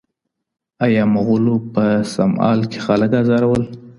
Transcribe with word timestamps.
ایا 0.85 1.03
مغولو 1.13 1.55
په 1.73 1.83
سم 2.13 2.31
ال 2.49 2.59
کي 2.71 2.79
خلک 2.85 3.11
ازارول؟ 3.21 3.63